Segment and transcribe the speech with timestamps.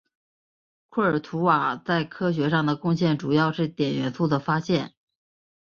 [0.89, 4.95] 库尔图瓦在科学上的贡献主要是碘元素的发现。